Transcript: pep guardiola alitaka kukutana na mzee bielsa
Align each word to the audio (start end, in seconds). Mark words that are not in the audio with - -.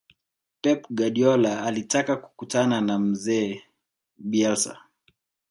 pep 0.61 0.83
guardiola 0.91 1.61
alitaka 1.63 2.15
kukutana 2.15 2.81
na 2.81 2.99
mzee 2.99 3.61
bielsa 4.17 4.79